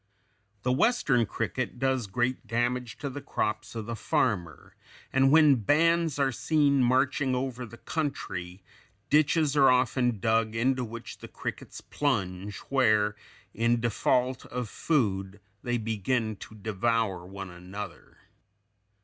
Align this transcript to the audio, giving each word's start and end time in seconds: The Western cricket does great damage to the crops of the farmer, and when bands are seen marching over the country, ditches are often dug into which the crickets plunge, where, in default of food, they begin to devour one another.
The 0.63 0.71
Western 0.71 1.27
cricket 1.27 1.77
does 1.77 2.07
great 2.07 2.47
damage 2.47 2.97
to 2.97 3.07
the 3.07 3.21
crops 3.21 3.75
of 3.75 3.85
the 3.85 3.95
farmer, 3.95 4.73
and 5.13 5.29
when 5.31 5.57
bands 5.57 6.17
are 6.17 6.31
seen 6.31 6.81
marching 6.83 7.35
over 7.35 7.67
the 7.67 7.77
country, 7.77 8.63
ditches 9.11 9.55
are 9.55 9.69
often 9.69 10.17
dug 10.19 10.55
into 10.55 10.83
which 10.83 11.19
the 11.19 11.27
crickets 11.27 11.81
plunge, 11.81 12.57
where, 12.69 13.15
in 13.53 13.79
default 13.79 14.43
of 14.47 14.69
food, 14.69 15.39
they 15.61 15.77
begin 15.77 16.35
to 16.37 16.55
devour 16.55 17.23
one 17.23 17.51
another. 17.51 18.17